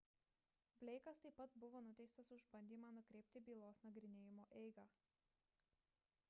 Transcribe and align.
bleikas 0.83 1.13
taip 1.25 1.35
pat 1.41 1.57
buvo 1.63 1.81
nuteistas 1.87 2.31
už 2.37 2.47
bandymą 2.55 2.89
pakreipti 2.97 3.43
bylos 3.51 3.83
nagrinėjimo 3.89 4.49
eigą 4.63 4.89